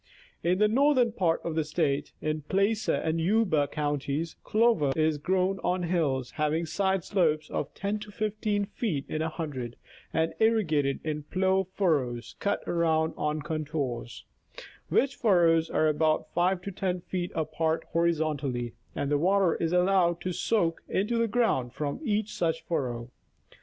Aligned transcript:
In 0.43 0.57
the 0.57 0.67
northern 0.67 1.11
part 1.11 1.41
of 1.45 1.53
the 1.53 1.63
State, 1.63 2.11
in 2.23 2.41
Placer 2.41 2.95
and 2.95 3.21
Yuba 3.21 3.67
counties, 3.67 4.35
clover 4.43 4.91
is 4.95 5.19
grown 5.19 5.59
on 5.59 5.83
hills 5.83 6.31
having 6.31 6.65
side 6.65 7.03
slopes 7.03 7.51
of 7.51 7.71
10 7.75 7.99
to 7.99 8.11
15 8.11 8.65
feet 8.65 9.05
in 9.07 9.21
a 9.21 9.29
hundred, 9.29 9.75
and 10.11 10.33
irrigated 10.39 11.01
in 11.03 11.21
plough 11.21 11.67
furrows 11.75 12.35
cut 12.39 12.63
around 12.65 13.13
on 13.15 13.43
contours— 13.43 14.25
which 14.89 15.15
furrows 15.17 15.69
are 15.69 15.87
about 15.87 16.33
5 16.33 16.63
to 16.63 16.71
10 16.71 17.01
feet 17.01 17.31
apart 17.35 17.83
horizontally— 17.91 18.73
and 18.95 19.11
the 19.11 19.19
water 19.19 19.53
is 19.57 19.71
allowed 19.71 20.19
to 20.21 20.33
soak 20.33 20.81
into 20.89 21.19
the 21.19 21.27
ground 21.27 21.73
from 21.75 21.99
each 22.03 22.33
such 22.33 22.63
furrow. 22.63 23.11